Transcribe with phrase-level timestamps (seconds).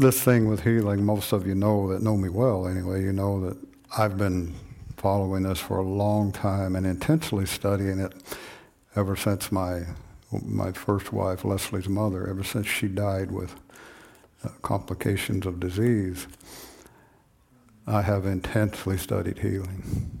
[0.00, 3.40] this thing with healing, most of you know that know me well anyway, you know
[3.40, 3.56] that
[3.96, 4.54] I've been
[4.96, 8.12] following this for a long time and intensely studying it
[8.96, 9.82] ever since my
[10.44, 13.54] my first wife, Leslie's mother, ever since she died with
[14.44, 16.28] uh, complications of disease.
[17.86, 20.20] I have intensely studied healing.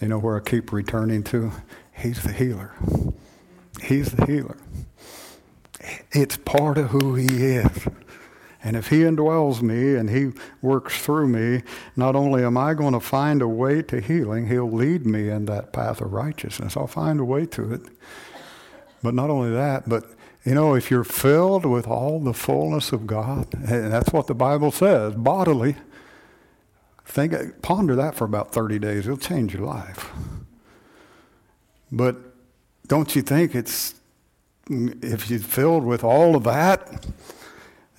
[0.00, 1.52] You know where I keep returning to?
[1.96, 2.74] He's the healer.
[3.82, 4.58] He's the healer.
[6.12, 7.88] It's part of who he is.
[8.70, 10.30] And if he indwells me and he
[10.62, 11.64] works through me,
[11.96, 15.46] not only am I going to find a way to healing, he'll lead me in
[15.46, 16.76] that path of righteousness.
[16.76, 17.80] I'll find a way to it.
[19.02, 20.04] But not only that, but
[20.44, 24.36] you know, if you're filled with all the fullness of God, and that's what the
[24.36, 25.74] Bible says, bodily,
[27.04, 29.08] think ponder that for about 30 days.
[29.08, 30.12] It'll change your life.
[31.90, 32.18] But
[32.86, 33.96] don't you think it's
[34.68, 37.04] if you're filled with all of that,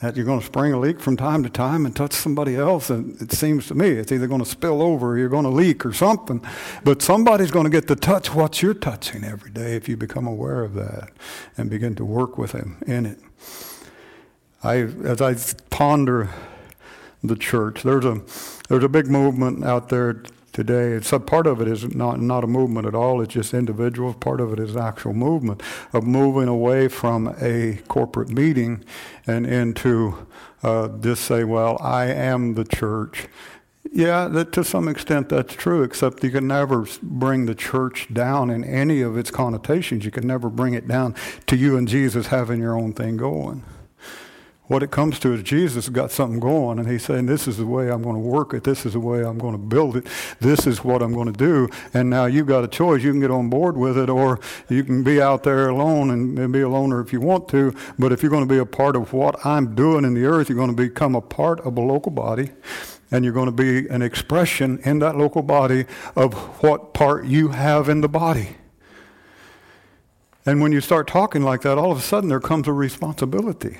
[0.01, 2.89] that you're going to spring a leak from time to time and touch somebody else.
[2.89, 5.49] And it seems to me it's either going to spill over or you're going to
[5.49, 6.43] leak or something.
[6.83, 10.25] But somebody's going to get to touch what you're touching every day if you become
[10.25, 11.11] aware of that
[11.55, 13.19] and begin to work with Him in it.
[14.63, 15.35] I, as I
[15.69, 16.29] ponder
[17.23, 18.21] the church, there's a,
[18.69, 20.99] there's a big movement out there today.
[21.11, 23.21] A part of it is not not a movement at all.
[23.21, 24.15] It's just individuals.
[24.19, 25.61] Part of it is actual movement
[25.93, 28.83] of moving away from a corporate meeting
[29.27, 30.27] and into
[30.63, 33.27] uh, just say, well, I am the church.
[33.91, 38.49] Yeah, that, to some extent that's true, except you can never bring the church down
[38.49, 40.05] in any of its connotations.
[40.05, 41.15] You can never bring it down
[41.47, 43.63] to you and Jesus having your own thing going.
[44.71, 47.65] What it comes to is Jesus got something going, and he's saying, This is the
[47.65, 48.63] way I'm going to work it.
[48.63, 50.07] This is the way I'm going to build it.
[50.39, 51.67] This is what I'm going to do.
[51.93, 53.03] And now you've got a choice.
[53.03, 54.39] You can get on board with it, or
[54.69, 57.75] you can be out there alone and, be a loner if you want to.
[57.99, 60.47] But if you're going to be a part of what I'm doing in the earth,
[60.47, 62.51] you're going to become a part of a local body
[63.11, 65.83] and you're going to be an expression in that local body
[66.15, 66.33] of
[66.63, 68.55] what part you have in the body.
[70.45, 73.77] And when you start talking like that, all of a sudden there comes a responsibility.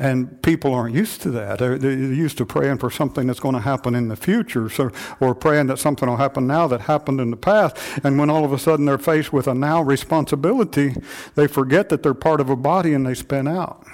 [0.00, 1.58] And people aren't used to that.
[1.58, 4.90] They're, they're, used to praying for something that's going to happen in the future, so,
[5.20, 7.76] or praying that something will happen now that happened in the past.
[8.02, 10.94] And when all of a sudden they're faced with a now responsibility,
[11.34, 13.86] they forget that they're part of a body and they spin out.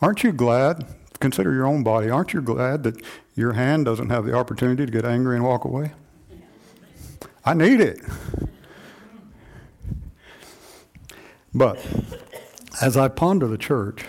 [0.00, 0.86] Aren't you glad?
[1.20, 2.08] Consider your own body.
[2.08, 3.02] Aren't you glad that
[3.34, 5.92] your hand doesn't have the opportunity to get angry and walk away?
[7.44, 8.00] I need it.
[11.52, 11.86] But
[12.80, 14.06] as I ponder the church,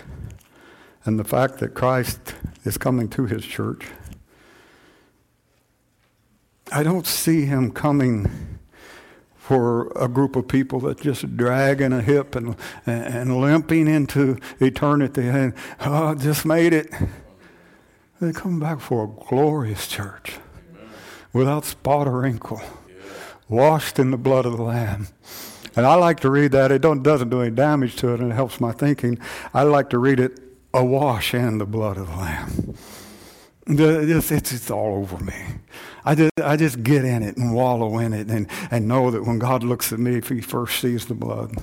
[1.06, 3.88] and the fact that Christ is coming to his church,
[6.72, 8.60] I don't see him coming
[9.36, 15.28] for a group of people that just dragging a hip and, and limping into eternity
[15.28, 16.90] and, oh, just made it.
[18.22, 20.38] They come back for a glorious church
[21.34, 22.62] without spot or wrinkle,
[23.50, 25.08] washed in the blood of the Lamb.
[25.76, 26.72] And I like to read that.
[26.72, 29.18] It don't, doesn't do any damage to it, and it helps my thinking.
[29.54, 32.76] I like to read it awash in the blood of the Lamb.
[33.68, 35.36] It's, it's, it's, all over me.
[36.04, 39.24] I just, I just get in it and wallow in it and, and know that
[39.24, 41.56] when God looks at me, he first sees the blood,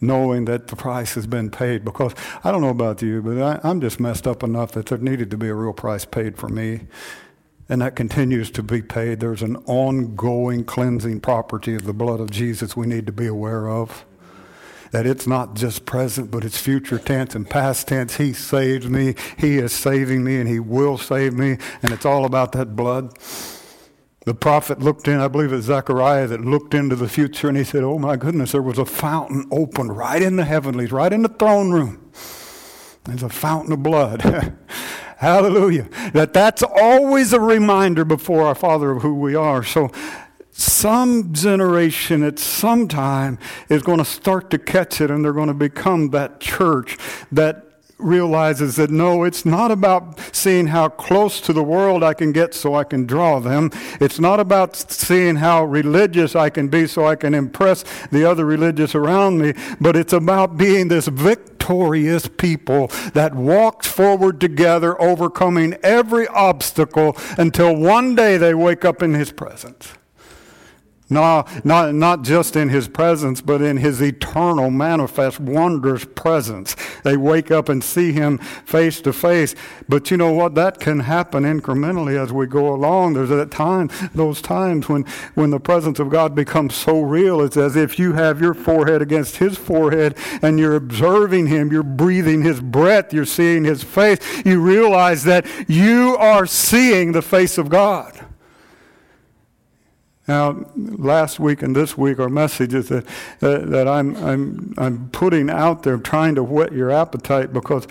[0.00, 1.84] knowing that the price has been paid.
[1.84, 4.98] Because I don't know about you, but I, I'm just messed up enough that there
[4.98, 6.82] needed to be a real price paid for me.
[7.68, 9.20] And that continues to be paid.
[9.20, 13.68] There's an ongoing cleansing property of the blood of Jesus we need to be aware
[13.68, 14.04] of
[14.90, 18.16] that it's not just present, but it's future tense and past tense.
[18.16, 19.14] He saved me.
[19.38, 21.58] He is saving me, and He will save me.
[21.82, 23.16] And it's all about that blood.
[24.26, 27.64] The prophet looked in, I believe it's Zechariah that looked into the future, and he
[27.64, 31.22] said, Oh my goodness, there was a fountain opened right in the heavenlies, right in
[31.22, 32.12] the throne room.
[33.04, 34.20] There's a fountain of blood.
[35.16, 35.88] Hallelujah.
[36.12, 39.64] That that's always a reminder before our Father of who we are.
[39.64, 39.90] So
[40.60, 45.48] some generation at some time is going to start to catch it and they're going
[45.48, 46.98] to become that church
[47.32, 47.66] that
[47.98, 52.54] realizes that no, it's not about seeing how close to the world I can get
[52.54, 53.70] so I can draw them.
[54.00, 58.46] It's not about seeing how religious I can be so I can impress the other
[58.46, 65.00] religious around me, but it's about being this victor victorious people that walked forward together,
[65.00, 69.92] overcoming every obstacle until one day they wake up in His presence.
[71.12, 76.76] No, not, not just in his presence, but in his eternal, manifest, wondrous presence.
[77.02, 79.56] They wake up and see him face to face.
[79.88, 80.54] But you know what?
[80.54, 83.14] That can happen incrementally as we go along.
[83.14, 85.02] There's that time, those times when,
[85.34, 87.40] when the presence of God becomes so real.
[87.40, 91.72] It's as if you have your forehead against his forehead and you're observing him.
[91.72, 93.12] You're breathing his breath.
[93.12, 94.20] You're seeing his face.
[94.44, 98.26] You realize that you are seeing the face of God.
[100.30, 103.04] Now, last week and this week are messages that,
[103.40, 107.88] that, that I'm, I'm, I'm putting out there, trying to whet your appetite because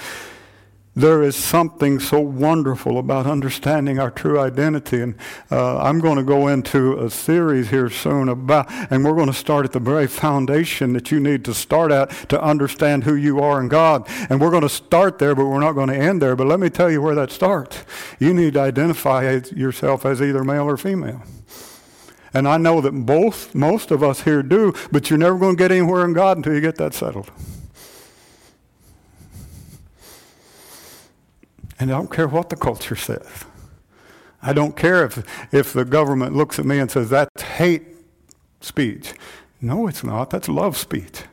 [0.95, 5.01] there is something so wonderful about understanding our true identity.
[5.01, 5.15] And
[5.51, 9.33] uh, I'm going to go into a series here soon about, and we're going to
[9.33, 13.41] start at the very foundation that you need to start at to understand who you
[13.41, 14.07] are in God.
[14.29, 16.37] And we're going to start there, but we're not going to end there.
[16.37, 17.83] But let me tell you where that starts.
[18.17, 21.21] You need to identify yourself as either male or female.
[22.33, 25.57] And I know that both, most of us here do, but you're never going to
[25.57, 27.31] get anywhere in God until you get that settled.
[31.79, 33.45] And I don't care what the culture says.
[34.41, 37.83] I don't care if, if the government looks at me and says, that's hate
[38.61, 39.13] speech.
[39.61, 40.29] No, it's not.
[40.29, 41.23] That's love speech.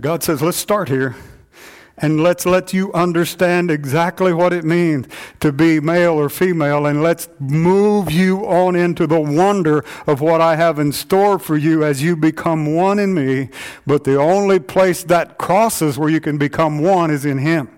[0.00, 1.14] God says, let's start here
[1.98, 5.06] and let's let you understand exactly what it means
[5.40, 10.40] to be male or female, and let's move you on into the wonder of what
[10.40, 13.48] I have in store for you as you become one in me.
[13.86, 17.70] But the only place that crosses where you can become one is in Him.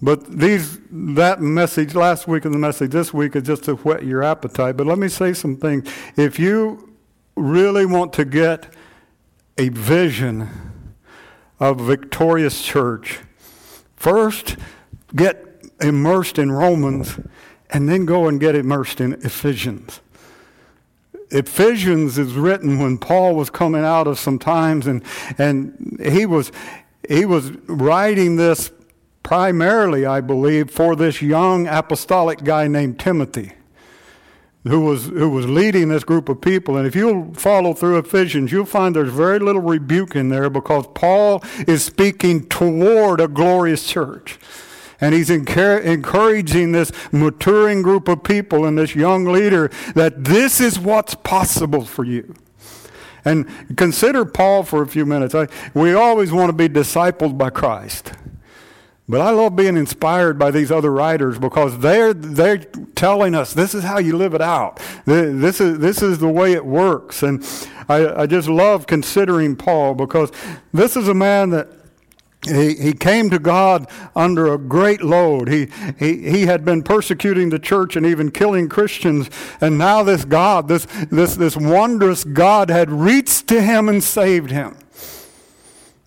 [0.00, 4.04] But these, that message last week and the message this week is just to whet
[4.04, 4.76] your appetite.
[4.76, 5.90] But let me say some things.
[6.16, 6.94] If you
[7.34, 8.74] really want to get
[9.58, 10.48] a vision
[11.60, 13.18] of victorious church.
[13.96, 14.56] First,
[15.14, 15.44] get
[15.80, 17.18] immersed in Romans,
[17.70, 20.00] and then go and get immersed in Ephesians.
[21.30, 25.02] Ephesians is written when Paul was coming out of some times, and,
[25.36, 26.52] and he, was,
[27.06, 28.70] he was writing this
[29.22, 33.52] primarily, I believe, for this young apostolic guy named Timothy
[34.64, 36.76] who was, who was leading this group of people.
[36.76, 40.86] And if you'll follow through Ephesians, you'll find there's very little rebuke in there because
[40.94, 44.38] Paul is speaking toward a glorious church.
[45.00, 50.78] And he's encouraging this maturing group of people and this young leader that this is
[50.78, 52.34] what's possible for you.
[53.24, 53.46] And
[53.76, 55.34] consider Paul for a few minutes.
[55.34, 58.12] I, we always want to be discipled by Christ.
[59.10, 63.74] But I love being inspired by these other writers because they're, they're telling us this
[63.74, 64.80] is how you live it out.
[65.06, 67.22] This is, this is the way it works.
[67.22, 67.42] And
[67.88, 70.30] I, I just love considering Paul because
[70.74, 71.68] this is a man that
[72.46, 75.48] he, he came to God under a great load.
[75.48, 75.68] He,
[75.98, 79.30] he, he had been persecuting the church and even killing Christians.
[79.62, 84.50] And now this God, this, this, this wondrous God had reached to him and saved
[84.50, 84.76] him.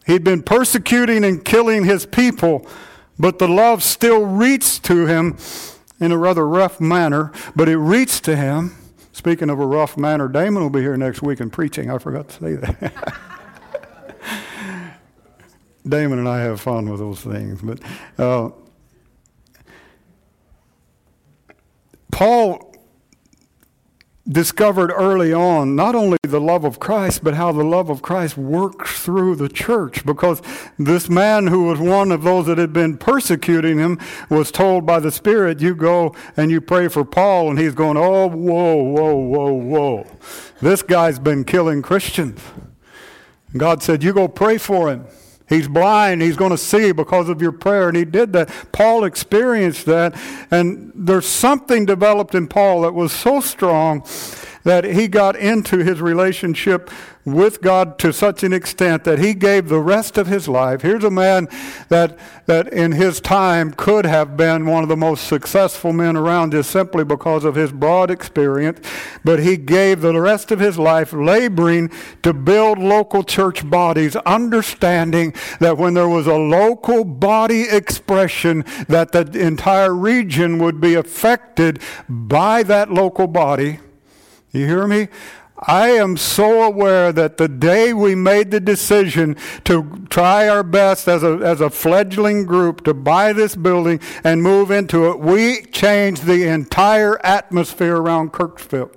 [0.06, 2.68] He'd been persecuting and killing his people
[3.22, 5.38] but the love still reached to him
[6.00, 8.76] in a rather rough manner, but it reached to him.
[9.12, 11.92] Speaking of a rough manner, Damon will be here next week and preaching.
[11.92, 13.22] I forgot to say that.
[15.88, 17.62] Damon and I have fun with those things.
[17.62, 17.80] But
[18.18, 18.50] uh,
[22.10, 22.71] Paul
[24.32, 28.38] discovered early on not only the love of Christ, but how the love of Christ
[28.38, 30.06] works through the church.
[30.06, 30.42] Because
[30.78, 35.00] this man who was one of those that had been persecuting him was told by
[35.00, 37.50] the Spirit, You go and you pray for Paul.
[37.50, 40.08] And he's going, Oh, whoa, whoa, whoa, whoa.
[40.62, 42.40] This guy's been killing Christians.
[43.56, 45.06] God said, You go pray for him.
[45.52, 46.22] He's blind.
[46.22, 47.90] He's going to see because of your prayer.
[47.90, 48.50] And he did that.
[48.72, 50.18] Paul experienced that.
[50.50, 54.06] And there's something developed in Paul that was so strong
[54.64, 56.90] that he got into his relationship
[57.26, 60.82] with God to such an extent that he gave the rest of his life.
[60.82, 61.48] Here's a man
[61.90, 66.52] that, that in his time could have been one of the most successful men around
[66.52, 68.80] just simply because of his broad experience,
[69.24, 71.92] but he gave the rest of his life laboring
[72.24, 79.12] to build local church bodies, understanding that when there was a local body expression, that
[79.12, 83.80] the entire region would be affected by that local body.
[84.52, 85.08] You hear me?
[85.64, 91.08] I am so aware that the day we made the decision to try our best
[91.08, 95.62] as a, as a fledgling group to buy this building and move into it, we
[95.66, 98.92] changed the entire atmosphere around Kirksville.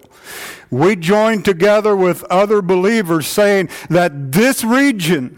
[0.70, 5.36] We joined together with other believers saying that this region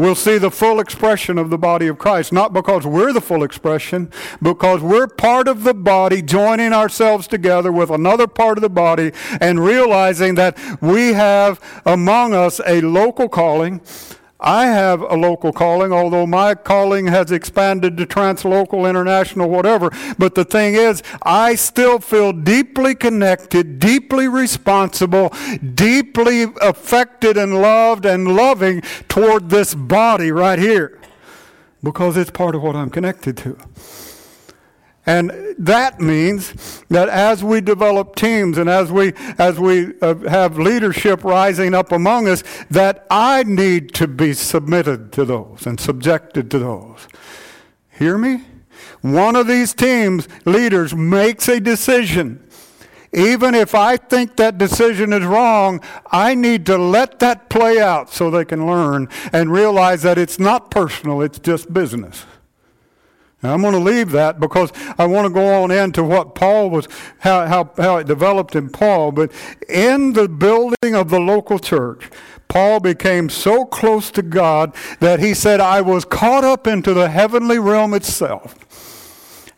[0.00, 2.32] we'll see the full expression of the body of Christ.
[2.32, 7.70] Not because we're the full expression, because we're part of the body, joining ourselves together
[7.70, 13.28] with another part of the body and realizing that we have among us a local
[13.28, 13.82] calling
[14.40, 19.90] I have a local calling, although my calling has expanded to translocal, international, whatever.
[20.18, 25.32] But the thing is, I still feel deeply connected, deeply responsible,
[25.74, 30.98] deeply affected and loved and loving toward this body right here
[31.82, 33.56] because it's part of what I'm connected to.
[35.10, 40.56] And that means that as we develop teams and as we, as we uh, have
[40.56, 46.48] leadership rising up among us, that I need to be submitted to those and subjected
[46.52, 47.08] to those.
[47.90, 48.42] Hear me?
[49.00, 52.48] One of these teams leaders makes a decision.
[53.12, 55.80] Even if I think that decision is wrong,
[56.12, 60.38] I need to let that play out so they can learn and realize that it's
[60.38, 62.26] not personal, it's just business.
[63.42, 66.88] I'm going to leave that because I want to go on into what Paul was,
[67.20, 69.12] how, how, how it developed in Paul.
[69.12, 69.32] But
[69.68, 72.10] in the building of the local church,
[72.48, 77.08] Paul became so close to God that he said, I was caught up into the
[77.08, 78.54] heavenly realm itself.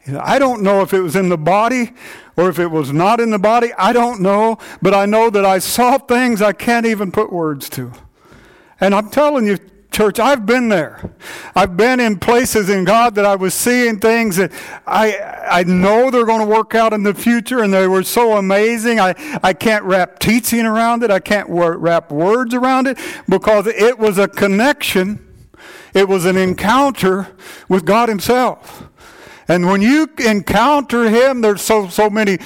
[0.06, 1.92] I don't know if it was in the body
[2.36, 3.72] or if it was not in the body.
[3.78, 4.58] I don't know.
[4.80, 7.92] But I know that I saw things I can't even put words to.
[8.80, 9.58] And I'm telling you,
[9.92, 11.10] Church, I've been there.
[11.54, 14.50] I've been in places in God that I was seeing things that
[14.86, 15.18] I,
[15.50, 18.98] I know they're going to work out in the future and they were so amazing.
[18.98, 21.10] I, I can't wrap teaching around it.
[21.10, 25.28] I can't wrap words around it because it was a connection.
[25.92, 27.28] It was an encounter
[27.68, 28.88] with God Himself.
[29.46, 32.38] And when you encounter Him, there's so, so many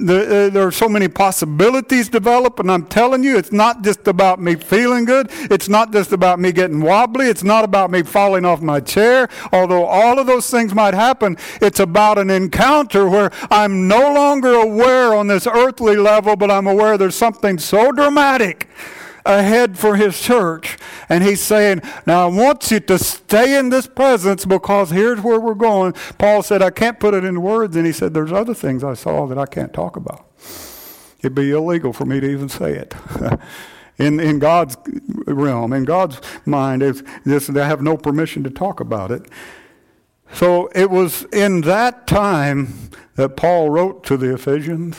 [0.00, 4.40] uh, there are so many possibilities develop, and I'm telling you, it's not just about
[4.40, 5.28] me feeling good.
[5.50, 7.26] It's not just about me getting wobbly.
[7.26, 9.28] It's not about me falling off my chair.
[9.52, 14.54] Although all of those things might happen, it's about an encounter where I'm no longer
[14.54, 18.68] aware on this earthly level, but I'm aware there's something so dramatic
[19.24, 20.78] ahead for his church.
[21.08, 25.40] And he's saying, Now I want you to stay in this presence because here's where
[25.40, 25.92] we're going.
[26.18, 27.76] Paul said, I can't put it in words.
[27.76, 30.26] And he said, There's other things I saw that I can't talk about.
[31.20, 32.94] It'd be illegal for me to even say it.
[33.98, 34.76] in, in God's
[35.26, 39.28] realm, in God's mind, it's just, I have no permission to talk about it.
[40.32, 44.96] So it was in that time that Paul wrote to the Ephesians,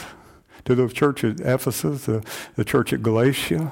[0.65, 3.71] to the church at Ephesus, the, the church at Galatia,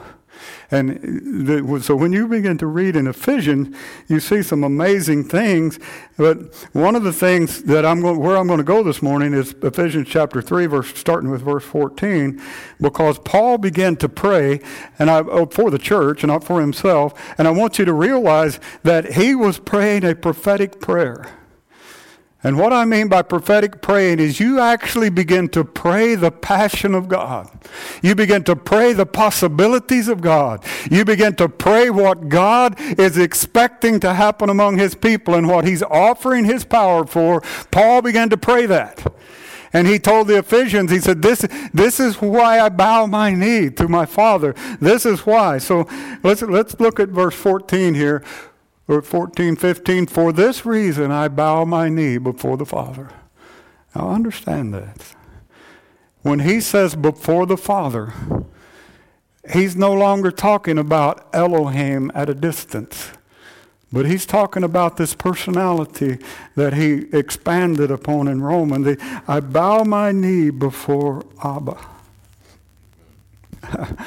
[0.70, 3.76] and the, so when you begin to read in Ephesians,
[4.08, 5.80] you see some amazing things.
[6.18, 9.34] But one of the things that I'm going, where I'm going to go this morning
[9.34, 12.42] is Ephesians chapter 3, verse, starting with verse 14,
[12.82, 14.60] because Paul began to pray
[15.00, 17.14] and I, oh, for the church and not for himself.
[17.38, 21.38] And I want you to realize that he was praying a prophetic prayer.
[22.44, 26.94] And what I mean by prophetic praying is you actually begin to pray the passion
[26.94, 27.50] of God.
[28.04, 30.64] You begin to pray the possibilities of God.
[30.92, 35.66] You begin to pray what God is expecting to happen among his people and what
[35.66, 37.42] he's offering his power for.
[37.72, 39.12] Paul began to pray that.
[39.74, 43.70] And he told the Ephesians, he said, this, this is why I bow my knee
[43.72, 44.54] to my Father.
[44.80, 45.58] This is why.
[45.58, 45.88] So
[46.24, 48.24] let's, let's look at verse 14 here
[48.88, 53.10] or 14, 15, for this reason I bow my knee before the Father.
[53.96, 55.14] Now understand that.
[56.22, 58.14] When he says before the Father,
[59.52, 63.12] he's no longer talking about Elohim at a distance.
[63.92, 66.18] But he's talking about this personality
[66.56, 68.84] that he expanded upon in Roman.
[68.84, 71.78] The, I bow my knee before Abba.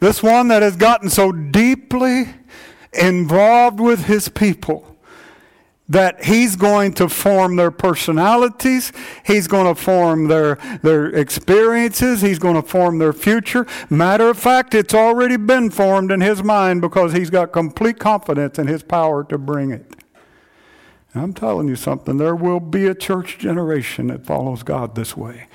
[0.00, 2.26] this one that has gotten so deeply
[2.92, 4.92] involved with his people
[5.88, 8.92] that he's going to form their personalities,
[9.26, 13.66] he's going to form their, their experiences, he's going to form their future.
[13.90, 18.58] Matter of fact, it's already been formed in his mind because he's got complete confidence
[18.58, 19.96] in his power to bring it.
[21.14, 25.46] I'm telling you something, there will be a church generation that follows God this way.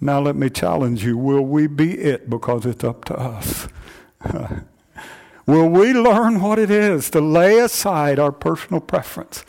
[0.00, 3.68] Now, let me challenge you will we be it because it's up to us?
[5.48, 9.46] Will we learn what it is to lay aside our personal preference?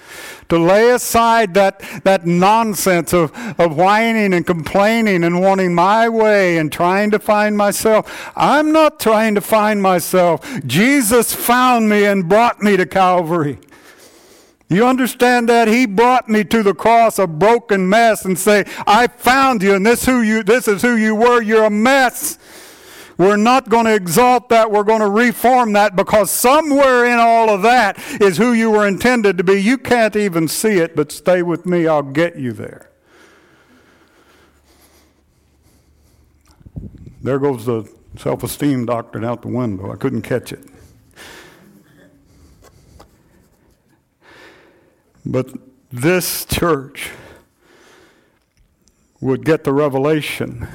[0.47, 6.57] To lay aside that, that nonsense of, of whining and complaining and wanting my way
[6.57, 8.31] and trying to find myself.
[8.37, 10.39] I'm not trying to find myself.
[10.65, 13.59] Jesus found me and brought me to Calvary.
[14.69, 15.67] You understand that?
[15.67, 19.85] He brought me to the cross a broken mess and say, I found you and
[19.85, 21.41] this who you this is who you were.
[21.41, 22.37] You're a mess.
[23.19, 24.71] We're not going to exalt that.
[24.71, 28.87] We're going to reform that because somewhere in all of that is who you were
[28.87, 29.61] intended to be.
[29.61, 31.85] You can't even see it, but stay with me.
[31.85, 32.89] I'll get you there.
[37.21, 39.91] There goes the self esteem doctrine out the window.
[39.91, 40.61] I couldn't catch it.
[45.25, 45.49] But
[45.91, 47.11] this church
[49.19, 50.69] would get the revelation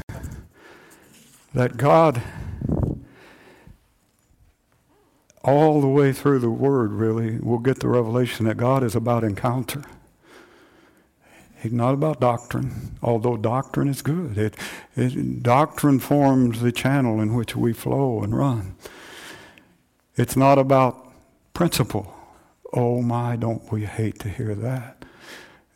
[1.55, 2.21] that God,
[5.43, 9.25] all the way through the Word, really, will get the revelation that God is about
[9.25, 9.85] encounter.
[11.63, 14.37] He's not about doctrine, although doctrine is good.
[14.37, 14.55] It,
[14.97, 18.77] it, doctrine forms the channel in which we flow and run.
[20.17, 21.11] It's not about
[21.55, 22.15] principle.
[22.73, 25.05] Oh my, don't we hate to hear that.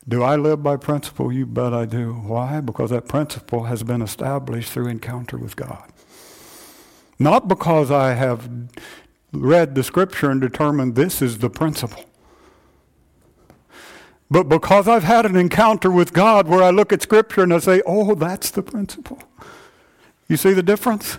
[0.09, 1.31] Do I live by principle?
[1.31, 2.15] You bet I do.
[2.15, 2.61] Why?
[2.61, 5.93] Because that principle has been established through encounter with God.
[7.19, 8.49] Not because I have
[9.33, 12.05] read the scripture and determined this is the principle.
[14.31, 17.59] But because I've had an encounter with God where I look at scripture and I
[17.59, 19.23] say, oh, that's the principle.
[20.29, 21.19] You see the difference?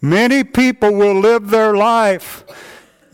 [0.00, 2.44] Many people will live their life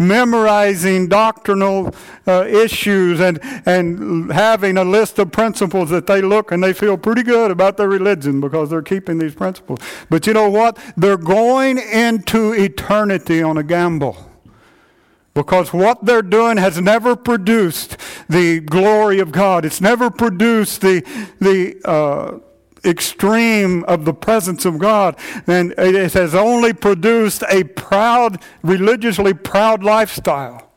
[0.01, 1.95] memorizing doctrinal
[2.27, 6.97] uh, issues and, and having a list of principles that they look and they feel
[6.97, 9.79] pretty good about their religion because they're keeping these principles.
[10.09, 10.79] But you know what?
[10.97, 14.17] They're going into eternity on a gamble.
[15.33, 17.97] Because what they're doing has never produced
[18.29, 19.65] the glory of God.
[19.65, 21.03] It's never produced the,
[21.39, 22.39] the uh,
[22.85, 29.83] extreme of the presence of God, and it has only produced a proud, religiously proud
[29.83, 30.70] lifestyle.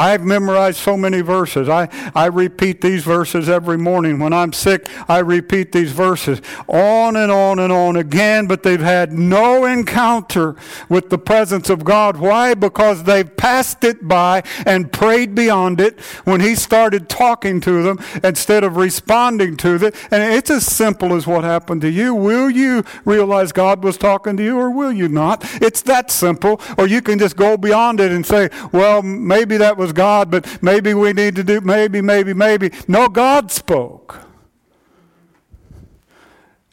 [0.00, 1.68] I've memorized so many verses.
[1.68, 4.18] I, I repeat these verses every morning.
[4.18, 8.80] When I'm sick, I repeat these verses on and on and on again, but they've
[8.80, 10.56] had no encounter
[10.88, 12.16] with the presence of God.
[12.16, 12.54] Why?
[12.54, 17.98] Because they've passed it by and prayed beyond it when He started talking to them
[18.24, 19.94] instead of responding to it.
[20.10, 22.14] And it's as simple as what happened to you.
[22.14, 25.44] Will you realize God was talking to you or will you not?
[25.60, 26.58] It's that simple.
[26.78, 30.62] Or you can just go beyond it and say, well, maybe that was God, but
[30.62, 32.70] maybe we need to do, maybe, maybe, maybe.
[32.88, 34.30] No, God spoke.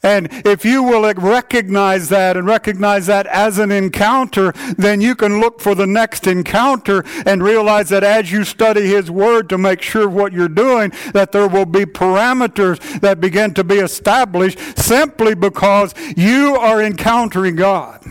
[0.03, 5.41] And if you will recognize that and recognize that as an encounter, then you can
[5.41, 9.82] look for the next encounter and realize that as you study His Word to make
[9.82, 15.34] sure what you're doing, that there will be parameters that begin to be established simply
[15.34, 18.06] because you are encountering God.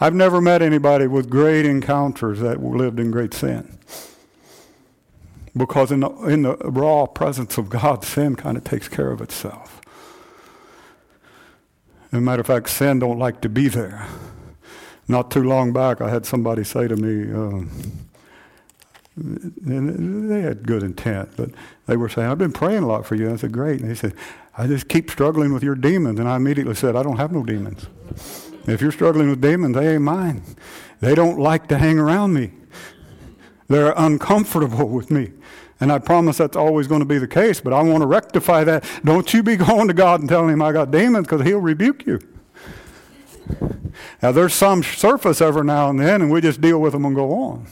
[0.00, 3.78] I've never met anybody with great encounters that lived in great sin.
[5.56, 9.20] Because in the, in the raw presence of God, sin kind of takes care of
[9.20, 9.80] itself.
[12.06, 14.08] As a matter of fact, sin don't like to be there.
[15.06, 17.64] Not too long back, I had somebody say to me, uh,
[19.16, 21.50] and they had good intent, but
[21.86, 23.26] they were saying, I've been praying a lot for you.
[23.26, 23.80] And I said, Great.
[23.80, 24.14] And they said,
[24.56, 26.18] I just keep struggling with your demons.
[26.18, 27.86] And I immediately said, I don't have no demons.
[28.66, 30.42] If you're struggling with demons, they ain't mine.
[31.00, 32.52] They don't like to hang around me.
[33.68, 35.32] They're uncomfortable with me.
[35.80, 38.64] And I promise that's always going to be the case, but I want to rectify
[38.64, 38.84] that.
[39.04, 42.06] Don't you be going to God and telling him I got demons because he'll rebuke
[42.06, 42.20] you.
[44.22, 47.14] Now, there's some surface every now and then, and we just deal with them and
[47.14, 47.66] go on.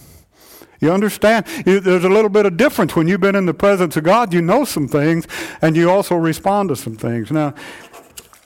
[0.81, 1.47] You understand?
[1.65, 4.35] There's a little bit of difference when you've been in the presence of God.
[4.35, 5.29] You know some things,
[5.63, 7.31] and you also respond to some things.
[7.31, 7.55] Now,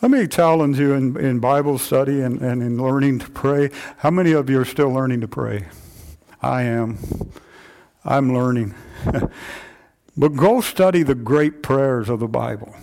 [0.03, 3.71] let me challenge you in, in Bible study and, and in learning to pray.
[3.99, 5.67] How many of you are still learning to pray?
[6.43, 6.99] I am.
[8.05, 8.75] I'm learning.
[10.17, 12.75] but go study the great prayers of the Bible.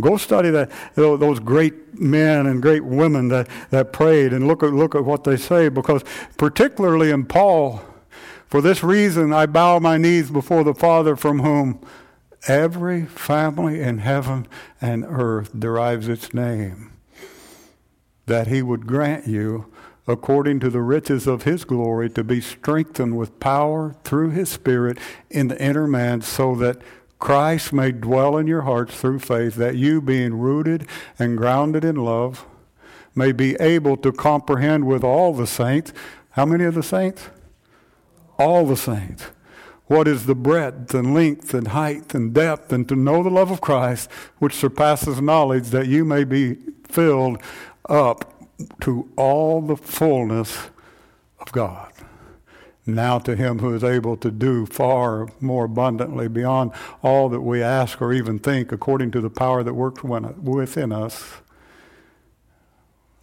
[0.00, 4.72] Go study that, those great men and great women that, that prayed and look at,
[4.72, 6.02] look at what they say because,
[6.36, 7.82] particularly in Paul,
[8.48, 11.80] for this reason I bow my knees before the Father from whom
[12.48, 14.46] Every family in heaven
[14.80, 16.92] and earth derives its name.
[18.26, 19.72] That he would grant you,
[20.06, 24.98] according to the riches of his glory, to be strengthened with power through his Spirit
[25.28, 26.78] in the inner man, so that
[27.18, 30.86] Christ may dwell in your hearts through faith, that you, being rooted
[31.18, 32.46] and grounded in love,
[33.14, 35.92] may be able to comprehend with all the saints.
[36.30, 37.28] How many of the saints?
[38.38, 39.26] All the saints.
[39.90, 43.50] What is the breadth and length and height and depth, and to know the love
[43.50, 47.42] of Christ, which surpasses knowledge, that you may be filled
[47.88, 48.48] up
[48.82, 50.70] to all the fullness
[51.40, 51.92] of God.
[52.86, 56.70] Now to him who is able to do far more abundantly beyond
[57.02, 61.38] all that we ask or even think, according to the power that works within us.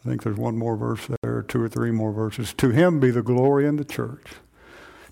[0.03, 2.53] I think there's one more verse there, two or three more verses.
[2.55, 4.33] To him be the glory in the church.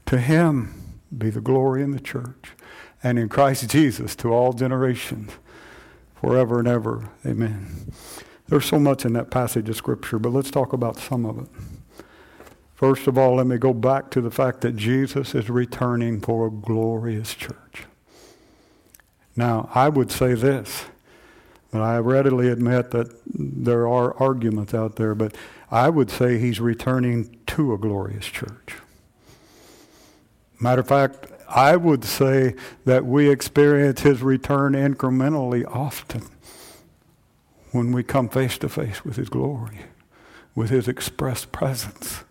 [0.08, 0.82] To him
[1.16, 2.52] be the glory in the church.
[3.04, 5.32] And in Christ Jesus to all generations,
[6.16, 7.10] forever and ever.
[7.26, 7.92] Amen.
[8.48, 11.48] There's so much in that passage of Scripture, but let's talk about some of it.
[12.74, 16.48] First of all, let me go back to the fact that Jesus is returning for
[16.48, 17.84] a glorious church.
[19.36, 20.86] Now, I would say this,
[21.72, 25.36] and I readily admit that there are arguments out there, but
[25.72, 28.76] I would say he's returning to a glorious church.
[30.66, 36.24] Matter of fact, I would say that we experience his return incrementally often
[37.72, 39.82] when we come face to face with his glory,
[40.56, 42.24] with his express presence.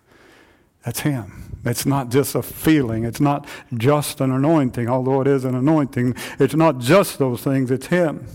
[0.85, 1.61] That's Him.
[1.65, 3.05] It's not just a feeling.
[3.05, 6.17] It's not just an anointing, although it is an anointing.
[6.41, 8.27] It's not just those things, it's Him.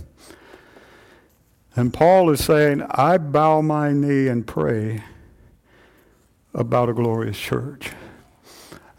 [1.76, 5.04] And Paul is saying, I bow my knee and pray
[6.54, 7.92] about a glorious church.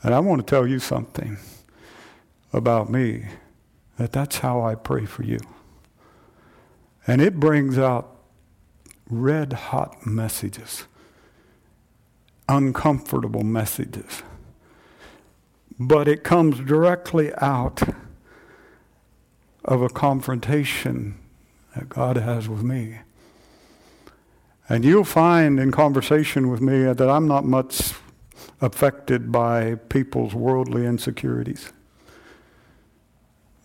[0.02, 1.38] And I want to tell you something
[2.52, 3.26] about me
[3.98, 5.40] that that's how I pray for you.
[7.06, 8.16] And it brings out
[9.08, 10.86] red hot messages
[12.50, 14.22] uncomfortable messages.
[15.78, 17.80] But it comes directly out
[19.64, 21.18] of a confrontation
[21.74, 22.98] that God has with me.
[24.68, 27.94] And you'll find in conversation with me that I'm not much
[28.61, 31.73] affected by people's worldly insecurities.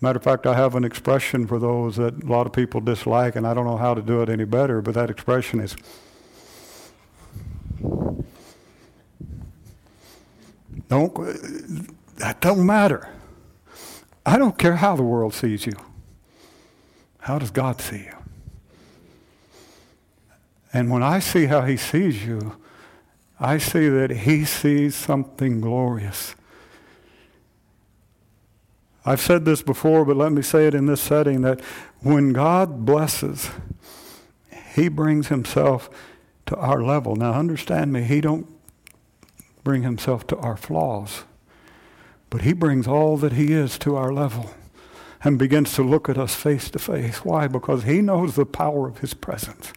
[0.00, 3.36] Matter of fact, I have an expression for those that a lot of people dislike,
[3.36, 5.76] and I don't know how to do it any better, but that expression is
[10.88, 11.14] Don't,
[12.16, 13.08] that don't matter.
[14.24, 15.74] I don't care how the world sees you.
[17.20, 18.12] How does God see you?
[20.72, 22.56] And when I see how he sees you,
[23.38, 26.34] I see that he sees something glorious.
[29.04, 31.60] I've said this before, but let me say it in this setting that
[32.00, 33.50] when God blesses,
[34.74, 35.88] he brings himself
[36.46, 37.14] to our level.
[37.14, 38.48] Now understand me, he don't
[39.62, 41.24] bring himself to our flaws,
[42.30, 44.50] but he brings all that he is to our level
[45.22, 47.24] and begins to look at us face to face.
[47.24, 47.48] Why?
[47.48, 49.72] Because he knows the power of his presence.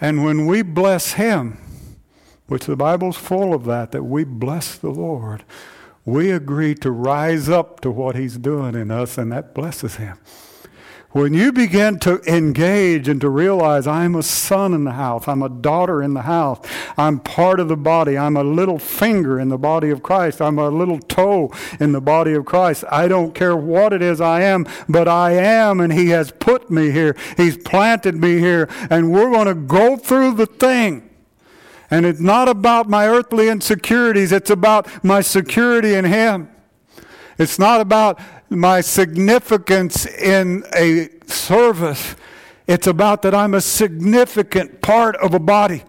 [0.00, 1.58] And when we bless him,
[2.46, 5.44] which the Bible's full of that, that we bless the Lord,
[6.04, 10.18] we agree to rise up to what he's doing in us, and that blesses him.
[11.12, 15.42] When you begin to engage and to realize I'm a son in the house, I'm
[15.42, 19.50] a daughter in the house, I'm part of the body, I'm a little finger in
[19.50, 22.84] the body of Christ, I'm a little toe in the body of Christ.
[22.90, 26.70] I don't care what it is I am, but I am, and He has put
[26.70, 27.14] me here.
[27.36, 31.10] He's planted me here, and we're going to go through the thing.
[31.92, 36.48] And it's not about my earthly insecurities, it's about my security in Him.
[37.38, 42.16] It's not about my significance in a service.
[42.66, 45.82] It's about that I'm a significant part of a body.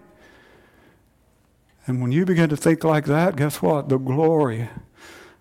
[1.86, 3.88] And when you begin to think like that, guess what?
[3.88, 4.68] The glory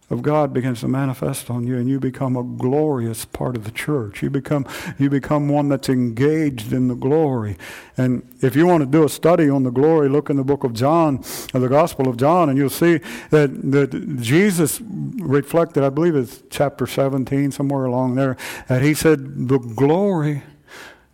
[0.10, 3.72] of God begins to manifest on you and you become a glorious part of the
[3.72, 4.22] church.
[4.22, 4.68] You become,
[5.00, 7.58] you become one that's engaged in the glory.
[7.98, 10.64] And if you want to do a study on the glory, look in the book
[10.64, 15.90] of John, or the Gospel of John, and you'll see that, that Jesus reflected, I
[15.90, 18.36] believe it's chapter 17, somewhere along there,
[18.68, 20.44] that he said, the glory,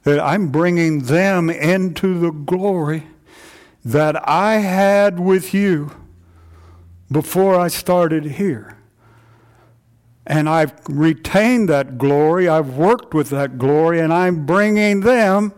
[0.04, 3.04] that I'm bringing them into the glory
[3.86, 5.92] that I had with you
[7.12, 8.79] before I started here
[10.30, 12.48] and I've retained that glory.
[12.48, 15.54] I've worked with that glory, and I'm bringing them.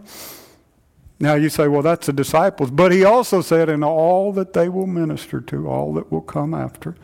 [1.19, 2.71] Now you say, well, that's the disciples.
[2.71, 6.53] But he also said, in all that they will minister to, all that will come
[6.53, 6.95] after,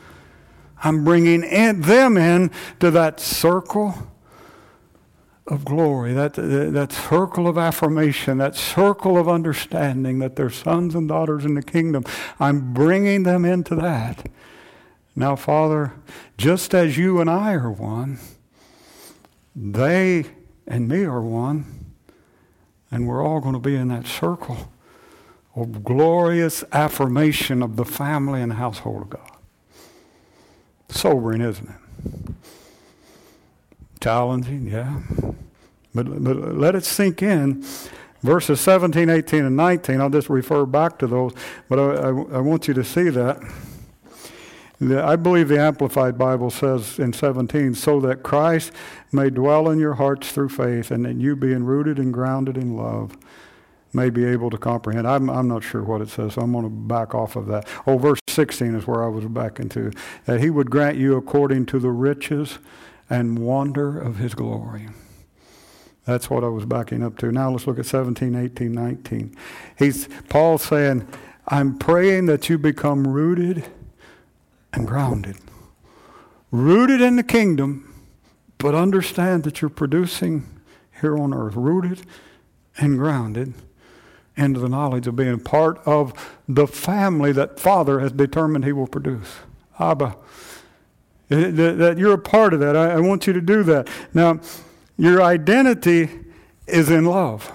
[0.83, 4.11] I'm bringing in, them in to that circle
[5.45, 11.09] of glory, that, that circle of affirmation, that circle of understanding that they're sons and
[11.09, 12.05] daughters in the kingdom.
[12.39, 14.29] I'm bringing them into that.
[15.17, 15.93] Now, Father,
[16.37, 18.19] just as you and I are one,
[19.55, 20.25] they
[20.67, 21.95] and me are one,
[22.91, 24.71] and we're all going to be in that circle
[25.55, 29.31] of glorious affirmation of the family and household of God.
[30.89, 32.35] Sobering, isn't it?
[33.99, 35.01] Challenging, yeah.
[35.95, 37.65] But, but let it sink in.
[38.21, 41.33] Verses 17, 18, and 19, I'll just refer back to those,
[41.69, 43.41] but I, I, I want you to see that.
[44.79, 48.71] I believe the Amplified Bible says in 17, so that Christ
[49.11, 52.77] may dwell in your hearts through faith, and that you, being rooted and grounded in
[52.77, 53.17] love,
[53.91, 55.07] may be able to comprehend.
[55.07, 57.67] I'm, I'm not sure what it says, so I'm going to back off of that.
[57.87, 59.91] Oh, verse 16 is where I was back into.
[60.25, 62.59] That he would grant you according to the riches
[63.09, 64.89] and wonder of his glory.
[66.05, 67.31] That's what I was backing up to.
[67.31, 69.35] Now let's look at 17, 18, 19.
[69.77, 71.07] He's Paul saying,
[71.47, 73.65] I'm praying that you become rooted
[74.73, 75.37] and grounded.
[76.51, 77.93] Rooted in the kingdom,
[78.57, 80.47] but understand that you're producing
[81.01, 81.55] here on earth.
[81.55, 82.05] Rooted
[82.77, 83.53] and grounded
[84.35, 86.13] into the knowledge of being part of
[86.47, 89.37] the family that Father has determined He will produce.
[89.79, 90.15] Abba.
[91.29, 92.75] Eh, that you're a part of that.
[92.75, 93.89] I want you to do that.
[94.13, 94.39] Now,
[94.97, 96.09] your identity
[96.67, 97.51] is in love.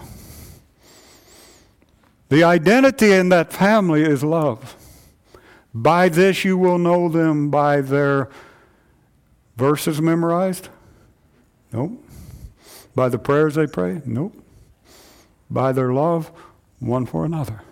[2.28, 4.76] The identity in that family is love.
[5.74, 8.28] By this you will know them by their
[9.56, 10.68] verses memorized?
[11.72, 12.04] Nope.
[12.94, 14.02] By the prayers they pray?
[14.04, 14.34] Nope.
[15.50, 16.30] By their love
[16.78, 17.62] one for another.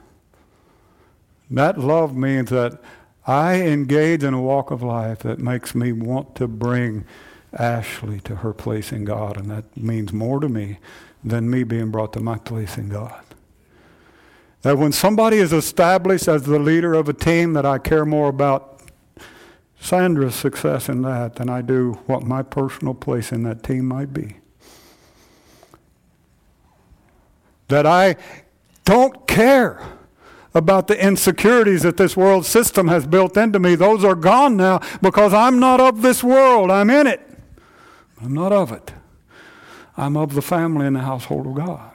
[1.51, 2.81] That love means that
[3.27, 7.05] I engage in a walk of life that makes me want to bring
[7.53, 10.79] Ashley to her place in God, and that means more to me
[11.23, 13.25] than me being brought to my place in God.
[14.63, 18.29] That when somebody is established as the leader of a team, that I care more
[18.29, 18.83] about
[19.81, 24.13] Sandra's success in that than I do what my personal place in that team might
[24.13, 24.37] be.
[27.69, 28.17] That I
[28.85, 29.81] don't care
[30.53, 33.77] about the insecurities that this world system has built into me.
[33.77, 36.71] Those are gone now because I'm not of this world.
[36.71, 37.27] I'm in it.
[38.21, 38.93] I'm not of it.
[39.97, 41.90] I'm of the family and the household of God.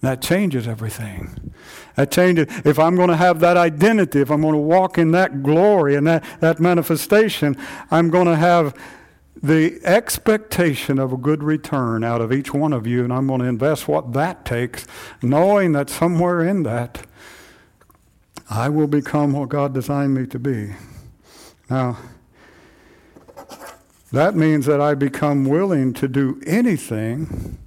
[0.00, 1.52] That changes everything.
[1.96, 2.46] That changes.
[2.64, 5.96] If I'm going to have that identity, if I'm going to walk in that glory
[5.96, 7.56] and that, that manifestation,
[7.90, 8.78] I'm going to have
[9.42, 13.40] the expectation of a good return out of each one of you, and I'm going
[13.40, 14.86] to invest what that takes,
[15.22, 17.06] knowing that somewhere in that,
[18.50, 20.74] I will become what God designed me to be.
[21.68, 21.98] Now,
[24.12, 27.58] that means that I become willing to do anything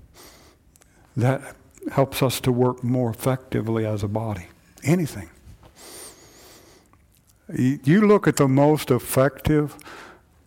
[1.16, 1.56] that
[1.92, 4.48] helps us to work more effectively as a body.
[4.84, 5.30] Anything.
[7.54, 9.76] You look at the most effective,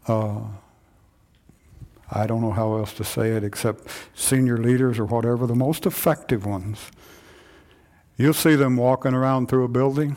[0.07, 0.41] uh,
[2.11, 5.87] I don't know how else to say it except senior leaders or whatever, the most
[5.87, 6.91] effective ones.
[8.17, 10.17] You'll see them walking around through a building,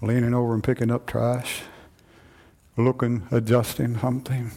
[0.00, 1.62] leaning over and picking up trash,
[2.76, 4.52] looking, adjusting something,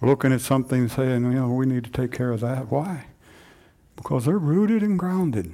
[0.00, 2.70] looking at something saying, you know, we need to take care of that.
[2.70, 3.06] Why?
[3.98, 5.52] Because they're rooted and grounded.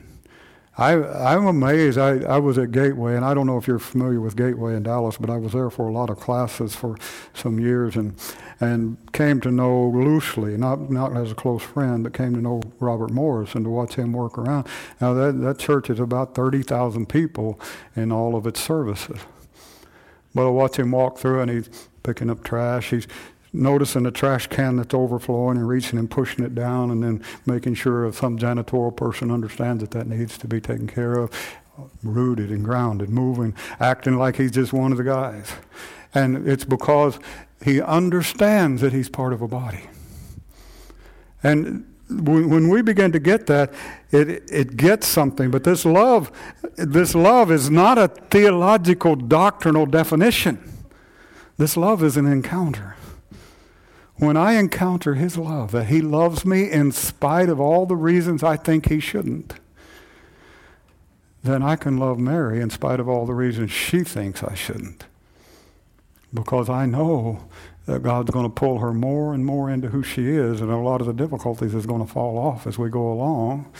[0.76, 1.98] I, I'm amazed.
[1.98, 4.82] I, I was at Gateway, and I don't know if you're familiar with Gateway in
[4.82, 6.96] Dallas, but I was there for a lot of classes for
[7.32, 8.14] some years and,
[8.60, 12.60] and came to know loosely, not, not as a close friend, but came to know
[12.80, 14.66] Robert Morris and to watch him work around.
[15.00, 17.58] Now, that, that church is about 30,000 people
[17.94, 19.20] in all of its services.
[20.34, 21.70] But I watch him walk through, and he's
[22.02, 22.90] picking up trash.
[22.90, 23.06] He's
[23.54, 27.74] noticing a trash can that's overflowing and reaching and pushing it down and then making
[27.74, 31.30] sure some janitorial person understands that that needs to be taken care of,
[32.02, 35.52] rooted and grounded, moving, acting like he's just one of the guys.
[36.12, 37.18] And it's because
[37.64, 39.88] he understands that he's part of a body.
[41.42, 43.72] And when we begin to get that,
[44.10, 45.50] it, it gets something.
[45.50, 46.30] But this love,
[46.76, 50.72] this love is not a theological doctrinal definition.
[51.56, 52.93] This love is an encounter
[54.16, 58.42] when I encounter His love, that He loves me in spite of all the reasons
[58.42, 59.54] I think He shouldn't,
[61.42, 65.04] then I can love Mary in spite of all the reasons she thinks I shouldn't.
[66.32, 67.44] Because I know
[67.86, 70.76] that God's going to pull her more and more into who she is, and a
[70.78, 73.70] lot of the difficulties is going to fall off as we go along.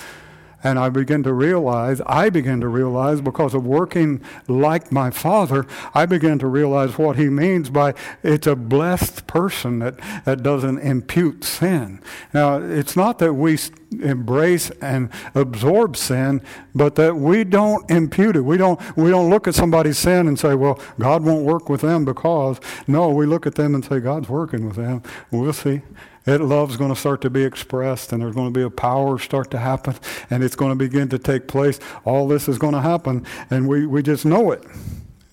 [0.64, 5.66] And I begin to realize, I begin to realize because of working like my father,
[5.94, 10.78] I begin to realize what he means by it's a blessed person that, that doesn't
[10.78, 12.00] impute sin.
[12.32, 13.58] Now, it's not that we
[14.02, 16.42] embrace and absorb sin,
[16.74, 18.40] but that we don't impute it.
[18.40, 21.82] We don't, we don't look at somebody's sin and say, well, God won't work with
[21.82, 22.58] them because.
[22.86, 25.02] No, we look at them and say, God's working with them.
[25.30, 25.82] We'll see.
[26.24, 29.18] That love's going to start to be expressed, and there's going to be a power
[29.18, 29.94] start to happen,
[30.30, 31.78] and it's going to begin to take place.
[32.04, 34.64] All this is going to happen, and we, we just know it.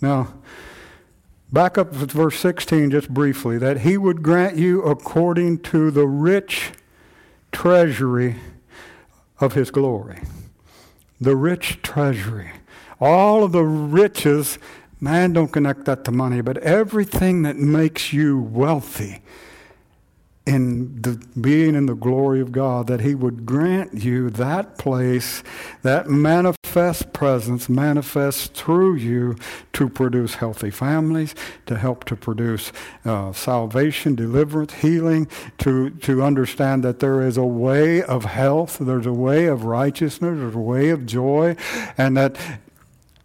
[0.01, 0.33] Now,
[1.51, 6.07] back up to verse 16 just briefly that he would grant you according to the
[6.07, 6.71] rich
[7.53, 8.35] treasury
[9.39, 10.21] of his glory.
[11.21, 12.51] The rich treasury.
[12.99, 14.59] All of the riches,
[14.99, 19.21] man, don't connect that to money, but everything that makes you wealthy
[20.45, 25.43] in the being in the glory of God, that He would grant you that place,
[25.83, 29.35] that manifest presence, manifest through you
[29.73, 31.35] to produce healthy families,
[31.67, 32.71] to help to produce
[33.05, 35.27] uh, salvation, deliverance, healing,
[35.59, 40.39] to, to understand that there is a way of health, there's a way of righteousness,
[40.39, 41.55] there's a way of joy,
[41.97, 42.35] and that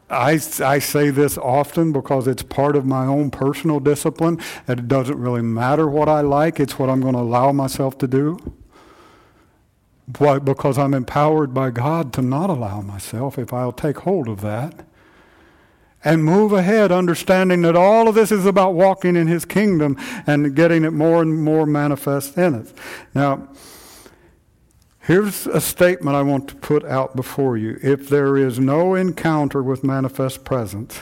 [0.08, 4.88] I, I say this often because it's part of my own personal discipline that it
[4.88, 8.38] doesn't really matter what I like, it's what I'm going to allow myself to do.
[10.18, 10.38] Why?
[10.38, 14.84] Because I'm empowered by God to not allow myself if I'll take hold of that
[16.04, 20.54] and move ahead, understanding that all of this is about walking in His kingdom and
[20.54, 22.72] getting it more and more manifest in it.
[23.12, 23.48] Now,
[25.06, 27.78] Here's a statement I want to put out before you.
[27.80, 30.98] If there is no encounter with manifest presence,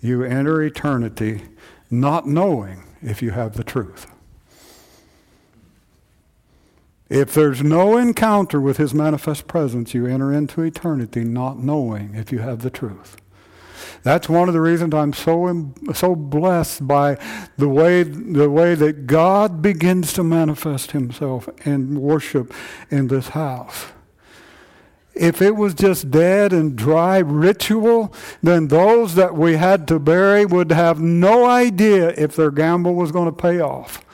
[0.00, 1.42] you enter eternity
[1.90, 4.06] not knowing if you have the truth.
[7.08, 12.30] If there's no encounter with his manifest presence, you enter into eternity not knowing if
[12.30, 13.16] you have the truth.
[14.02, 17.18] That's one of the reasons I'm so so blessed by
[17.56, 22.52] the way the way that God begins to manifest Himself in worship
[22.90, 23.86] in this house.
[25.14, 30.46] If it was just dead and dry ritual, then those that we had to bury
[30.46, 34.04] would have no idea if their gamble was going to pay off.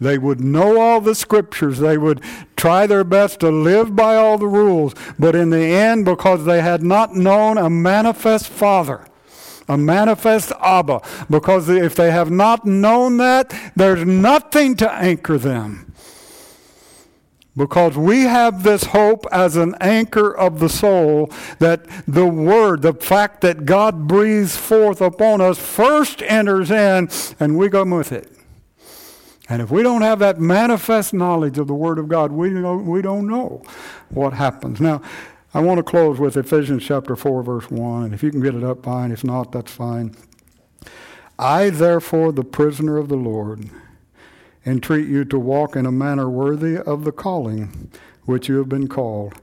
[0.00, 1.78] They would know all the scriptures.
[1.78, 2.22] They would
[2.56, 4.94] try their best to live by all the rules.
[5.18, 9.06] But in the end, because they had not known a manifest Father,
[9.68, 15.92] a manifest Abba, because if they have not known that, there's nothing to anchor them.
[17.56, 22.92] Because we have this hope as an anchor of the soul that the Word, the
[22.92, 27.08] fact that God breathes forth upon us, first enters in
[27.40, 28.37] and we go with it.
[29.48, 32.86] And if we don't have that manifest knowledge of the Word of God, we don't,
[32.86, 33.62] we don't know
[34.10, 34.80] what happens.
[34.80, 35.00] Now,
[35.54, 38.04] I want to close with Ephesians chapter 4, verse 1.
[38.04, 39.10] And if you can get it up, fine.
[39.10, 40.14] If not, that's fine.
[41.38, 43.70] I, therefore, the prisoner of the Lord,
[44.66, 47.90] entreat you to walk in a manner worthy of the calling
[48.24, 49.34] which you have been called,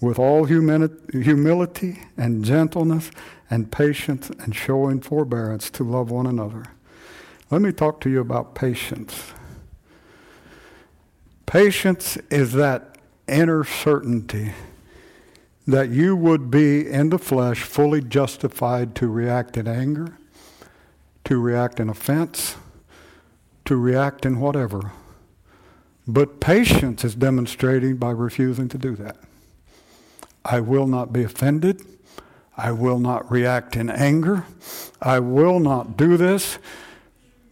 [0.00, 3.10] with all humility and gentleness
[3.48, 6.64] and patience, and showing forbearance to love one another.
[7.50, 9.32] Let me talk to you about patience.
[11.46, 14.52] Patience is that inner certainty
[15.66, 20.18] that you would be in the flesh fully justified to react in anger,
[21.24, 22.56] to react in offense,
[23.64, 24.92] to react in whatever.
[26.06, 29.16] But patience is demonstrated by refusing to do that.
[30.44, 31.82] I will not be offended.
[32.56, 34.44] I will not react in anger.
[35.00, 36.58] I will not do this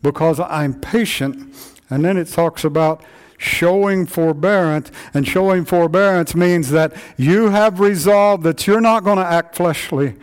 [0.03, 1.55] because I'm patient.
[1.89, 3.03] And then it talks about
[3.43, 4.91] showing forbearance.
[5.13, 10.15] And showing forbearance means that you have resolved that you're not going to act fleshly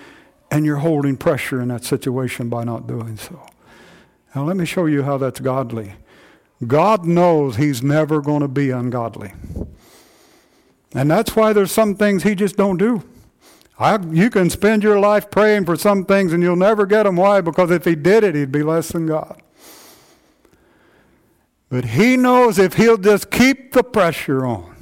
[0.50, 3.40] and you're holding pressure in that situation by not doing so.
[4.34, 5.94] Now, let me show you how that's godly.
[6.66, 9.34] God knows He's never going to be ungodly.
[10.94, 13.04] And that's why there's some things He just don't do.
[13.78, 17.16] I, you can spend your life praying for some things and you'll never get them.
[17.16, 17.42] Why?
[17.42, 19.42] Because if He did it, He'd be less than God.
[21.70, 24.76] But he knows if he'll just keep the pressure on,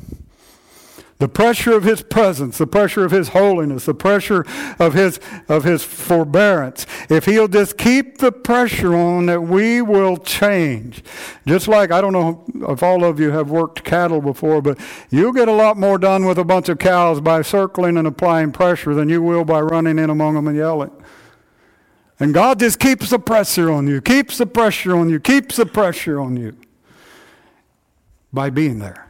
[1.20, 4.46] the pressure of his presence, the pressure of his holiness, the pressure
[4.80, 5.20] of his,
[5.50, 11.04] of his forbearance, if he'll just keep the pressure on, that we will change.
[11.46, 15.34] Just like, I don't know if all of you have worked cattle before, but you'll
[15.34, 18.94] get a lot more done with a bunch of cows by circling and applying pressure
[18.94, 20.92] than you will by running in among them and yelling.
[22.18, 25.66] And God just keeps the pressure on you, keeps the pressure on you, keeps the
[25.66, 26.56] pressure on you
[28.38, 29.10] by being there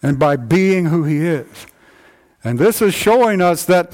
[0.00, 1.66] and by being who He is.
[2.44, 3.92] And this is showing us that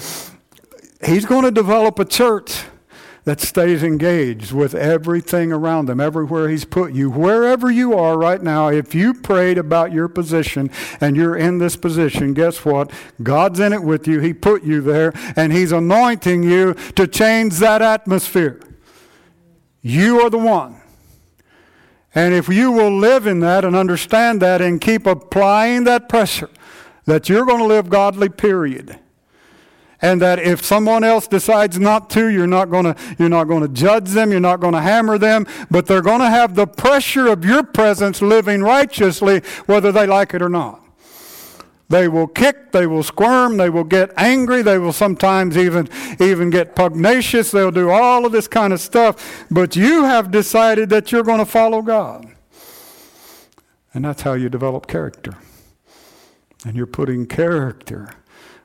[1.07, 2.65] He's going to develop a church
[3.25, 7.09] that stays engaged with everything around them, everywhere He's put you.
[7.09, 10.71] Wherever you are right now, if you prayed about your position
[11.01, 12.93] and you're in this position, guess what?
[13.23, 14.21] God's in it with you.
[14.21, 18.61] He put you there, and He's anointing you to change that atmosphere.
[19.81, 20.83] You are the one.
[22.17, 26.49] And if you will live in that and understand that and keep applying that pressure,
[27.05, 28.99] that you're going to live godly, period.
[30.01, 33.61] And that if someone else decides not to, you're not going to, you're not going
[33.63, 36.67] to judge them, you're not going to hammer them, but they're going to have the
[36.67, 40.86] pressure of your presence living righteously, whether they like it or not.
[41.89, 46.51] They will kick, they will squirm, they will get angry, they will sometimes even, even
[46.51, 51.13] get pugnacious, they'll do all of this kind of stuff, but you have decided that
[51.13, 52.27] you're going to follow God.
[53.95, 55.35] And that's how you develop character.
[56.65, 58.15] And you're putting character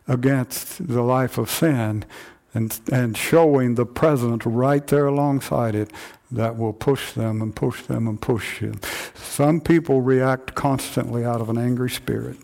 [0.07, 2.05] against the life of sin
[2.53, 5.91] and, and showing the present right there alongside it
[6.32, 8.74] that will push them and push them and push you.
[9.13, 12.38] Some people react constantly out of an angry spirit.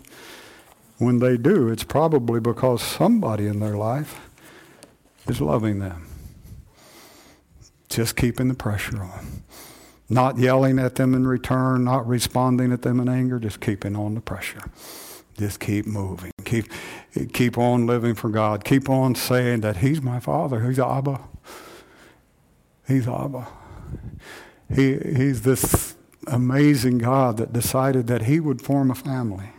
[0.98, 4.20] When they do, it's probably because somebody in their life
[5.28, 6.08] is loving them.
[7.90, 9.44] Just keeping the pressure on.
[10.10, 14.16] Not yelling at them in return, not responding at them in anger, just keeping on
[14.16, 14.64] the pressure.
[15.38, 16.32] Just keep moving.
[16.46, 16.72] Keep,
[17.34, 18.64] keep on living for God.
[18.64, 20.68] Keep on saying that He's my Father.
[20.68, 21.20] He's Abba.
[22.88, 23.48] He's Abba.
[24.74, 25.96] He, he's this
[26.26, 29.50] amazing God that decided that He would form a family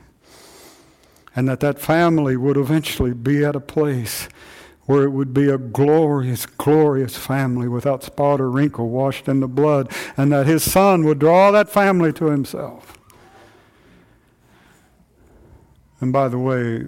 [1.38, 4.28] and that that family would eventually be at a place
[4.86, 9.46] where it would be a glorious, glorious family without spot or wrinkle washed in the
[9.46, 12.98] blood, and that his son would draw that family to himself.
[16.00, 16.86] And by the way,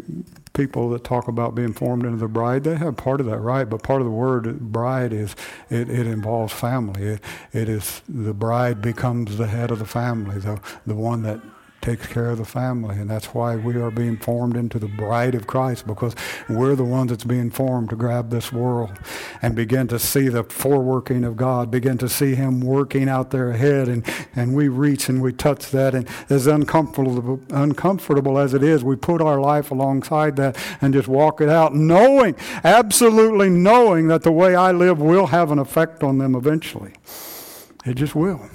[0.53, 3.71] people that talk about being formed into the bride, they have part of that right,
[3.71, 5.37] but part of the word bride is
[5.69, 7.05] it, it involves family.
[7.05, 7.21] It,
[7.53, 11.41] it is the bride becomes the head of the family, the, the one that
[11.81, 12.97] takes care of the family.
[12.97, 16.15] And that's why we are being formed into the bride of Christ because
[16.49, 18.99] we're the ones that's being formed to grab this world
[19.43, 23.51] and begin to see the foreworking of God, begin to see Him working out there
[23.51, 23.89] ahead.
[23.89, 24.05] And,
[24.35, 25.95] and we reach and we touch that.
[25.95, 31.09] And as uncomfortable, uncomfortable as it is, we put our life alongside that and just
[31.09, 36.03] walk it out, knowing, absolutely knowing that the way I live will have an effect
[36.03, 36.93] on them eventually.
[37.85, 38.49] It just will.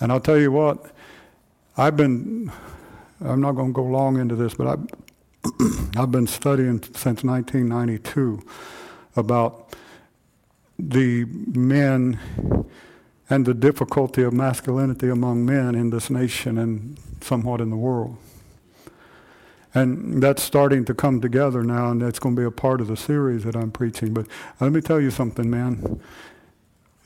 [0.00, 0.92] And I'll tell you what,
[1.76, 2.52] I've been,
[3.20, 4.86] I'm not going to go long into this, but I've,
[5.96, 8.42] I've been studying since 1992
[9.16, 9.74] about
[10.78, 12.18] the men
[13.30, 18.18] and the difficulty of masculinity among men in this nation and somewhat in the world.
[19.74, 22.88] And that's starting to come together now, and that's going to be a part of
[22.88, 24.12] the series that I'm preaching.
[24.12, 24.26] But
[24.60, 25.98] let me tell you something, man.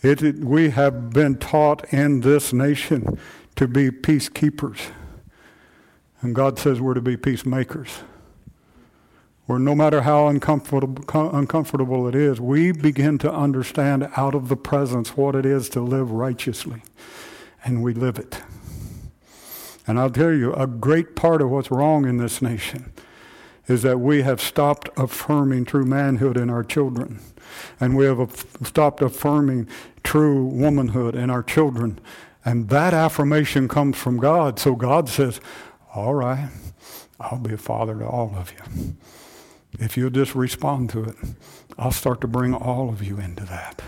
[0.02, 3.20] It, it, we have been taught in this nation
[3.56, 4.90] to be peacekeepers.
[6.20, 8.00] And God says we're to be peacemakers.
[9.46, 14.56] Where no matter how uncomfortable, uncomfortable it is, we begin to understand out of the
[14.56, 16.82] presence what it is to live righteously.
[17.64, 18.42] And we live it.
[19.86, 22.92] And I'll tell you, a great part of what's wrong in this nation
[23.68, 27.20] is that we have stopped affirming true manhood in our children.
[27.78, 29.68] And we have stopped affirming
[30.02, 32.00] true womanhood in our children.
[32.46, 34.60] And that affirmation comes from God.
[34.60, 35.40] So God says,
[35.92, 36.48] All right,
[37.18, 38.96] I'll be a father to all of you.
[39.80, 41.16] If you'll just respond to it,
[41.76, 43.82] I'll start to bring all of you into that.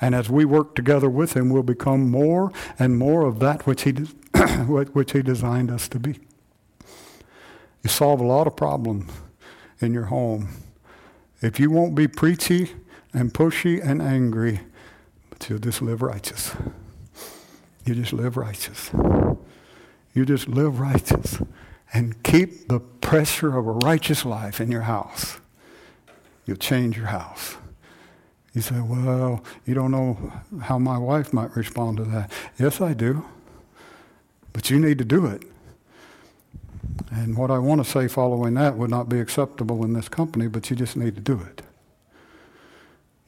[0.00, 3.82] And as we work together with Him, we'll become more and more of that which
[3.82, 3.92] He,
[4.66, 6.18] which he designed us to be.
[7.82, 9.12] You solve a lot of problems
[9.80, 10.48] in your home
[11.42, 12.72] if you won't be preachy
[13.12, 14.60] and pushy and angry,
[15.28, 16.54] but you'll just live righteous.
[17.90, 18.92] You just live righteous.
[20.14, 21.42] You just live righteous
[21.92, 25.40] and keep the pressure of a righteous life in your house.
[26.46, 27.56] You'll change your house.
[28.54, 30.32] You say, well, you don't know
[30.62, 32.30] how my wife might respond to that.
[32.60, 33.24] Yes, I do.
[34.52, 35.42] But you need to do it.
[37.10, 40.46] And what I want to say following that would not be acceptable in this company,
[40.46, 41.62] but you just need to do it.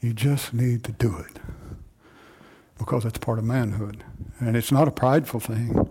[0.00, 1.40] You just need to do it
[2.82, 4.02] because it's part of manhood.
[4.40, 5.88] And it's not a prideful thing.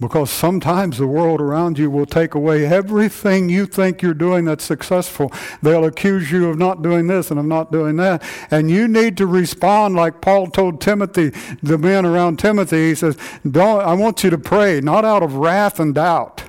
[0.00, 4.64] Because sometimes the world around you will take away everything you think you're doing that's
[4.64, 5.32] successful.
[5.62, 8.22] They'll accuse you of not doing this and of not doing that.
[8.50, 11.30] And you need to respond like Paul told Timothy,
[11.62, 12.88] the men around Timothy.
[12.88, 13.16] He says,
[13.50, 16.42] Don't, I want you to pray, not out of wrath and doubt.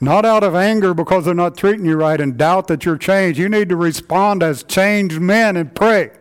[0.00, 3.38] Not out of anger because they're not treating you right and doubt that you're changed.
[3.38, 6.12] You need to respond as changed men and pray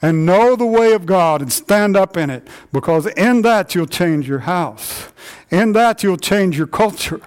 [0.00, 3.86] and know the way of God and stand up in it because in that you'll
[3.86, 5.08] change your house.
[5.50, 7.20] In that you'll change your culture.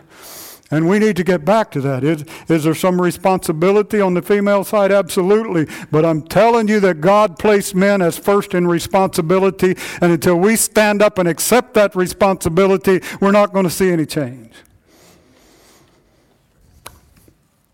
[0.73, 2.05] And we need to get back to that.
[2.05, 4.89] Is, is there some responsibility on the female side?
[4.89, 5.67] Absolutely.
[5.91, 9.75] But I'm telling you that God placed men as first in responsibility.
[9.99, 14.05] And until we stand up and accept that responsibility, we're not going to see any
[14.05, 14.53] change.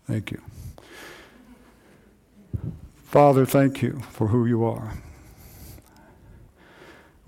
[0.08, 0.47] Thank you.
[3.08, 4.92] Father, thank you for who you are.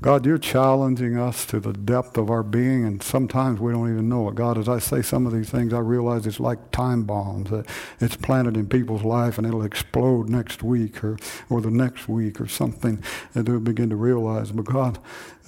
[0.03, 4.07] God, you're challenging us to the depth of our being, and sometimes we don't even
[4.07, 4.35] know it.
[4.35, 7.49] God, as I say some of these things, I realize it's like time bombs.
[7.49, 7.66] That
[7.99, 11.16] it's planted in people's life and it'll explode next week or,
[11.49, 13.03] or the next week or something,
[13.35, 14.99] and they'll begin to realize, but God,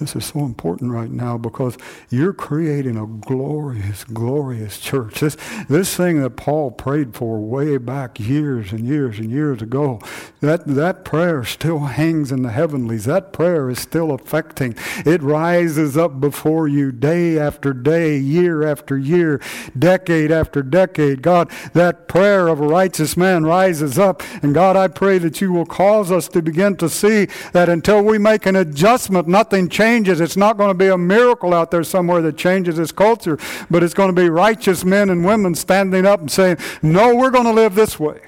[0.03, 1.77] this is so important right now because
[2.09, 5.21] you're creating a glorious, glorious church.
[5.21, 5.37] This,
[5.69, 10.01] this thing that Paul prayed for way back years and years and years ago,
[10.41, 13.05] that, that prayer still hangs in the heavenlies.
[13.05, 14.75] That prayer is still affecting.
[15.05, 19.39] It rises up before you day after day, year after year,
[19.79, 21.21] decade after decade.
[21.21, 24.21] God, that prayer of a righteous man rises up.
[24.43, 28.03] And God, I pray that you will cause us to begin to see that until
[28.03, 30.19] we make an adjustment, nothing changes changes.
[30.19, 33.37] It's not going to be a miracle out there somewhere that changes this culture,
[33.69, 37.29] but it's going to be righteous men and women standing up and saying, No, we're
[37.29, 38.21] going to live this way.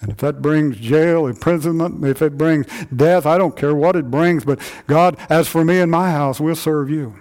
[0.00, 4.10] And if that brings jail, imprisonment, if it brings death, I don't care what it
[4.10, 7.16] brings, but God, as for me and my house, we'll serve you.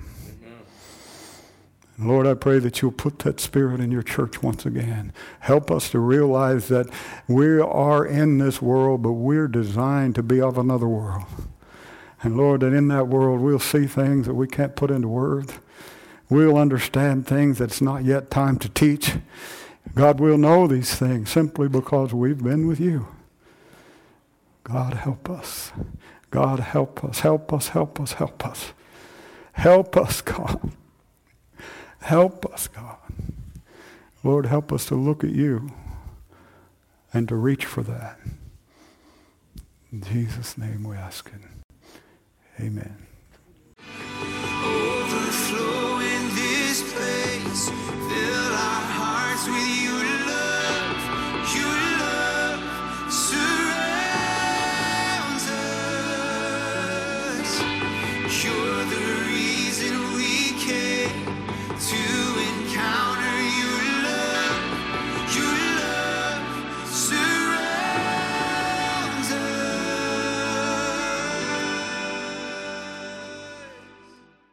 [2.00, 5.14] Lord, I pray that you'll put that spirit in your church once again.
[5.42, 6.88] Help us to realize that
[7.28, 11.28] we are in this world, but we're designed to be of another world.
[12.22, 15.54] And Lord, that in that world we'll see things that we can't put into words.
[16.30, 19.16] We'll understand things that's not yet time to teach.
[19.96, 23.08] God will know these things simply because we've been with you.
[24.64, 25.72] God help us.
[26.30, 27.20] God help us.
[27.20, 27.70] Help us.
[27.70, 28.14] Help us.
[28.14, 28.74] Help us.
[29.54, 30.72] Help us, God.
[32.02, 32.98] Help us, God.
[34.24, 35.72] Lord, help us to look at you
[37.14, 38.20] and to reach for that.
[39.92, 41.51] In Jesus' name we ask it.
[42.62, 42.96] Amen.